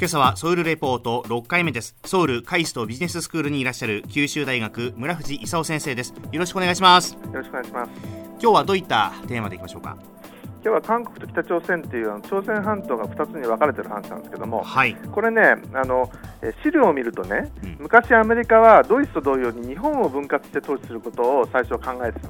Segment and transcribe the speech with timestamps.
[0.00, 1.94] 今朝はソウルレポート6回目です。
[2.06, 6.14] ソウルカイストビジネススクールにいらっしゃる九州大学村藤勲先生です。
[6.32, 7.12] よろしくお願いします。
[7.12, 7.90] よろしくお願いします。
[8.40, 9.98] 今日はどういったテーマでいきましょうか？
[10.00, 16.10] 今日は韓国と北朝鮮という朝鮮半島が2つに分かれてる話なんですけども、はい、これねあの
[16.64, 22.28] 資料を見るとね、うん、昔アメリカはドイツと同様に日本を分割して統治することを最初考えてた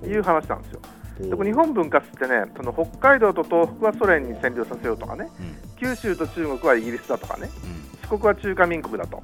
[0.00, 0.80] という話なんですよ。
[1.20, 9.22] で日本分割ってねその北海道と東北はソ連に占領させようとかね、うん、九州と中国はイギリスだとかね、うん、四国は中華民国だと。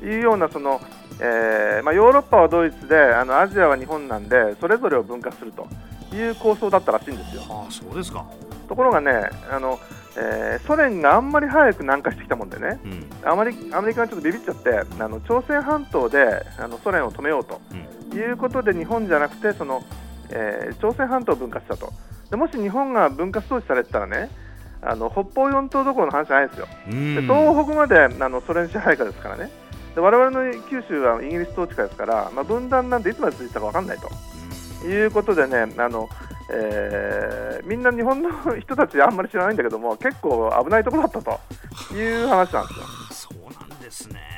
[0.00, 0.80] いうようなその、
[1.20, 5.66] えーまあ、ヨーロッパはドイツであのアジアは日本なんでそれぞれを分割すると。
[6.10, 7.42] いう構想だったらしいんですよ。
[7.50, 8.24] あそうですか。
[8.66, 9.78] ところがねあの、
[10.16, 17.60] えー、ソ連があんまり早く南下してきたもんでね、うん、あまりアメリカがちょっとビビっちゃってあの朝鮮半島であのソ連を止めようと、
[18.16, 19.84] いうことで日本じゃなくてその
[20.30, 21.92] えー、朝鮮半島を分割したと。
[22.30, 24.28] でもし日本が分割統治されてたらね
[24.82, 29.50] あの北方四島どころの話じゃないですよ、で東北まであのソ連支配下ですからね、
[29.94, 34.08] で我々の九州はイギリス統治下ですから、まあ、分断なんていつまで続いたか分かんないと。
[34.86, 36.08] いうことでね、あの
[36.50, 41.40] えー、みんな日本の人たちあんまり知らないんだけども、結構危ないところだったと。
[41.94, 42.86] いう話なんですよ。
[43.10, 44.28] そうなんですね。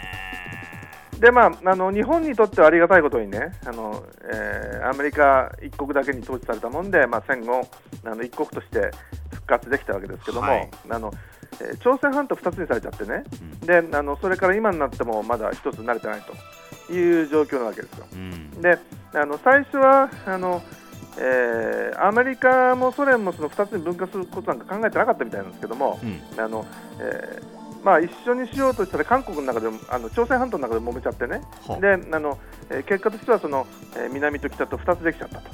[1.20, 7.68] でまあ、あの日本にとってはありがたいことにねあの、えー、アメリカ一国だけに統治されたもんで、まあ、戦後
[8.04, 9.19] あの一国として復
[9.50, 11.12] 活できたわけですけども、はい、あの
[11.60, 13.24] えー、朝鮮半島2つにされちゃってね、
[13.60, 16.22] うん、であのそれから今になってもまだ1つ慣れてない
[16.88, 18.06] という状況なわけですよ。
[18.12, 18.78] うん、で
[19.12, 20.62] あの最初はあの
[21.18, 26.64] えー、アメリカもソ連もその2つに分割することなんか考えてなかったみたいなんですけども、うん、あの
[27.00, 31.40] えーまあ、一緒にしようとしたら韓国の中でもあの朝鮮半島の中で揉めちゃってね、
[31.80, 35.50] であのえー、結果としてはその、えー、南と北と2つできちゃったと。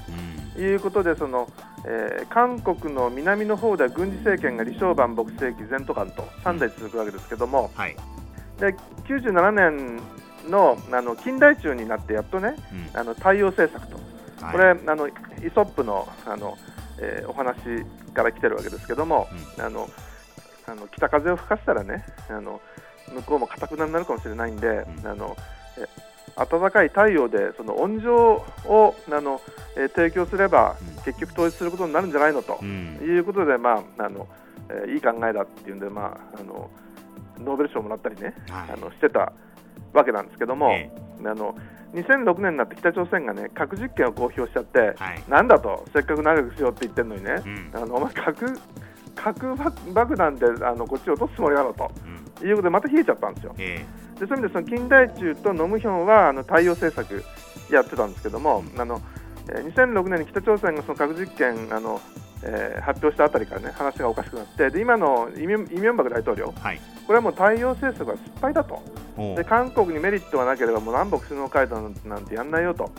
[0.59, 1.49] いうことでその、
[1.85, 7.97] えー、韓国の南の方では軍事政権が李承晩、牧世紀、前途官と3代続くわけですけども、はい、
[8.59, 8.75] で
[9.07, 10.01] 97年
[10.51, 12.55] のあの近代中になってやっとね、
[12.95, 13.99] うん、あの太陽政策と、
[14.45, 15.13] はい、これあのイ
[15.55, 16.57] ソップのあの、
[17.01, 17.59] えー、お話
[18.15, 19.29] から来てるわけですけども、
[19.59, 19.89] うん、あの
[20.67, 22.61] あの北風を吹かせたらねあの
[23.13, 25.37] 向こうもかたくなになるかもしれないんで、うん、あの
[26.37, 28.15] 暖かい太陽でその温情
[28.67, 29.41] をあの、
[29.77, 34.29] え提供すれば、うん、結局統一することになるんじゃないのと、うん、いうことで、まああの
[34.69, 36.71] えー、いい考えだっていうんで、まあ、あの
[37.39, 39.33] ノーベル賞をもらったりね、はい、あのしてた
[39.93, 41.57] わけなんですけども、えー、あの
[41.95, 48.59] 2006年になって北朝鮮がね核実験を公表しちゃって、はい、なんだとせっかく長くしようって言ってるのにね、うん、あのお前核
[49.15, 49.57] 核
[49.93, 51.91] 爆弾であのこっちを落とすつもりなのと、
[52.43, 53.55] うん、いうことでまた冷えちゃったんですよ。
[53.59, 53.85] えー、
[54.19, 57.25] でそういう意味でその近代中とノムヒョンはあの太陽政策
[57.73, 59.01] やってたんですけども、うん、あの
[59.47, 62.01] 2006年に北朝鮮がその核実験あの、
[62.43, 68.83] えー、発表したあたりからね話がおかしくなってで今のイ・ミョンバク大統領、はい、これはもう太陽政策は失敗だと。
[69.17, 72.91] で韓国にメリットがなければもう南北首脳会談なんてやんないよと、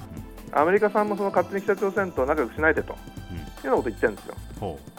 [0.51, 2.97] アメリカさんもその勝手に北朝鮮と仲良くしないでと、いうよ
[3.65, 4.35] うなこと言ってるんですよ。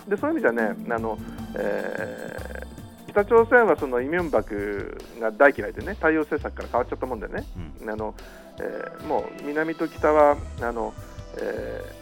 [0.06, 1.18] でそういう意味ではねあの、
[1.56, 2.57] えー、
[3.18, 7.44] 北朝鮮はそのイ・ミョンバクが大嫌いでね太陽政策から変わっちゃったもんでね、
[7.82, 8.14] うん、あの
[8.60, 10.92] えー、もう南と北はあの、
[11.36, 11.92] え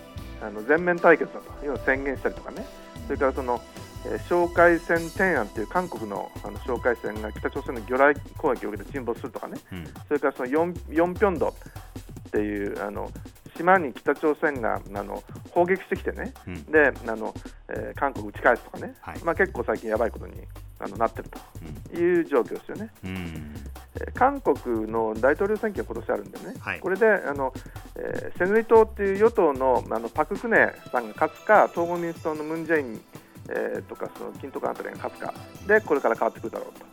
[0.40, 1.64] ー、あの全面対決だと。
[1.64, 2.64] いうのを宣言したりとかね。
[3.06, 3.60] それからその、
[4.06, 13.10] えー、哨戒戦天安という韓国のあの哨戒戦が北朝鮮の魚雷攻撃を受けて沈没するとかね、うん、それからそのヨンヨンピョンドっていうあの
[13.56, 17.34] 島に北朝鮮があの砲撃してきてね、うん、であの、
[17.68, 20.34] えー、韓国打ち返すとかね、はい、まあ、結構最近やばいことに
[20.86, 21.38] あのなってると。
[21.94, 22.90] いう状況ですよね。
[23.04, 23.54] うん、
[23.94, 27.52] えー、韓国の大統領選挙が今年あるんでね、はい、これであの、
[27.96, 33.00] えー、セヌリ党っていう与党のあのパク・クネさんが勝つか、統合民主党のムン・ジェイン、
[33.48, 35.32] えー、とかそのキントカントレが勝つか。
[35.66, 36.86] で、これから変わってくるだろうと。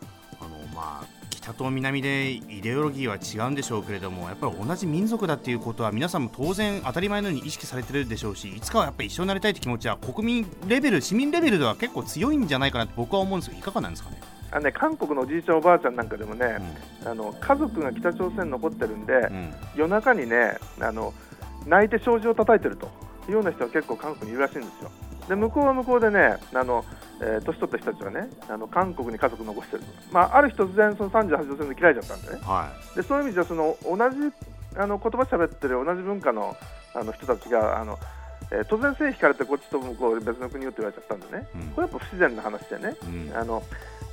[0.46, 14.22] あのまあ北と南でイデオロギーは違うんでしょうけれどもやっぱり同じ民族だっていうことは皆さんも当然当たり前のように意識されてるでしょうしいつかはやっぱり一緒になりたいという気持ちは国民レベル市民レベルでは結構強いんじゃないかなと僕は思うんですがいかがなんですかね。
[14.51, 16.60] あね、韓国のおじいちゃん、おばあちゃんなんかでもね、
[17.01, 21.12] うん、あの家族が北朝鮮に残ってるんで、うん、夜中にねあの
[21.66, 22.86] 泣いて障子を叩いてると
[23.28, 24.92] いうような人は結構韓国にいるらしいんですよ。
[25.28, 26.86] で向こうは向こうでねあの、
[27.22, 34.34] えー、年取った人たちはねあの韓国に家族残してる、まあ、ある日突然その38度線で切られちゃったんでね、はい、でそういう意味ではその同じ
[34.75, 36.56] あの言葉喋ってる同じ文化の
[36.96, 37.98] あの人たちがあの、
[38.52, 43.64] えー、突然線引かれてこっちと向こう別の国よって言われちゃったんでね、うん、これやっぱ不自然な話でね、うん、あの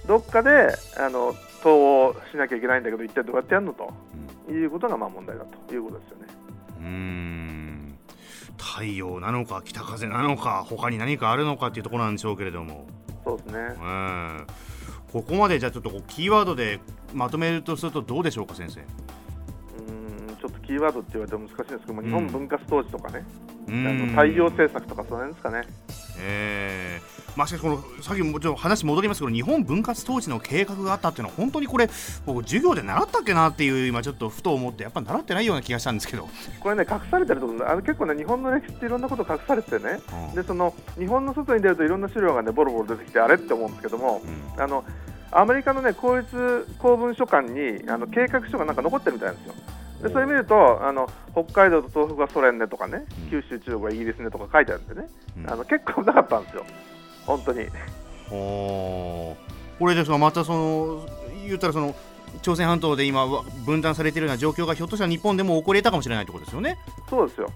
[0.07, 3.93] どっかであの統合しなきゃいけないんだけど一体どうやってやるのと、
[4.49, 6.27] うん、いうことがまあ問題だということですよね。
[6.81, 7.40] うん
[8.61, 12.87] 太陽なのか北風なのか他に何かあるのかっていうところなんでしょうけれども。
[13.25, 14.47] そうですね、うん、
[15.13, 16.81] ここまでじゃあちょっとキーワードで
[17.13, 18.81] まとめるとするとどうでしょうか先生？
[18.81, 18.85] う
[20.33, 23.25] んちょっとキーワードって言われても難しいんですけども、うん日本文化ストーチとかね、
[23.69, 23.99] あうん。
[23.99, 25.67] の太陽政策とかその辺ですかね。
[26.21, 27.21] えー。
[27.37, 31.89] まあ、しかしこのさっきもちろん話戻りますけど日本分割統治の計画があったっていうのは本当にこれ
[32.27, 36.29] 僕授業で習ったっけなっていう今ちょっとふと思ってやっぱ習ってないような気がしたんですけど、
[36.59, 40.01] これね、隠されてるところあの結構ね、日本の歴史っていろんなこと隠されててね、
[40.31, 40.35] うん。
[40.35, 44.23] でその日本の外に出るといろんな資料がね、ボロボロ出てきて、あれって思うんですけども、
[44.57, 44.63] うん。
[44.63, 44.85] あの
[45.33, 49.55] アメリカのね、公立公文書館にあの計画書がなんか残ってるみたいなんですよ。
[50.03, 53.31] でそれ見るとあの北海道と東北はソ連ねとかね、うん。
[53.31, 55.09] 九州、中国はイギリスねとか書いてあるんでね、
[55.39, 55.51] うん。
[55.51, 56.65] あの結構なかったんですよ、
[57.27, 57.67] 本当に。
[58.31, 59.35] おー。
[59.79, 61.07] これですがまたその
[61.47, 61.95] 言ったらその
[62.43, 66.79] 朝鮮半島で今わ分断されているような状況がひょっとしたら日本でも起こり得たかもしれないってことですよね。
[67.09, 67.51] そうですよ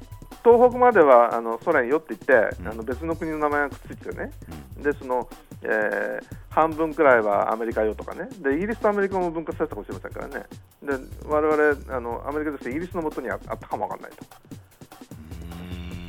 [0.44, 2.68] 東北まではあのソ連よって言って、うん。
[2.68, 4.30] あの別の国の名前がくっついててね、
[4.78, 5.28] でその、
[5.62, 8.28] えー半分くらいはアメリカよとかね。
[8.38, 10.46] で、イギリスとアメリカも分割されたかもしれませんからね、
[10.80, 10.92] で
[11.26, 14.24] 我々あのアメリカとしてイギリスのもとにああったかもわかんないと、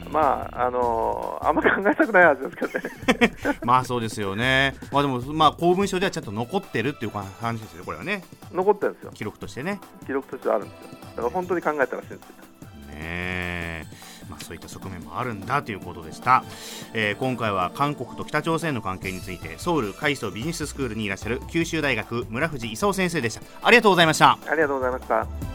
[0.05, 0.11] うん。
[0.13, 3.35] まああのあんまり考えたくないはずですけどね、
[3.65, 4.75] まあそうですよね。
[4.91, 8.23] まあでもまあ公文書ではちゃんと残ってるっていう話ですよこれはね。
[8.51, 9.81] 残ってるんですよ、記録としてね。
[10.05, 12.35] 記録としてはあるんですよ、だから本当に考えたらしいんですよ。
[12.35, 12.54] ねえ
[14.35, 16.43] まあ、そういった側面もあるんだということでした、
[16.93, 23.41] えー今回は韓国と北朝鮮の関係についてソウル海藻ビジネススクールにいらっしゃる九州大学村藤功先生でした。
[23.61, 24.37] ありがとうございました。
[24.47, 25.54] ありがとうございました。